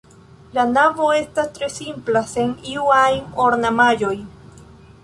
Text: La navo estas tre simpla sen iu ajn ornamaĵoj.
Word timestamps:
La 0.57 0.63
navo 0.69 1.09
estas 1.17 1.51
tre 1.59 1.69
simpla 1.75 2.25
sen 2.33 2.57
iu 2.73 2.91
ajn 3.03 3.23
ornamaĵoj. 3.49 4.15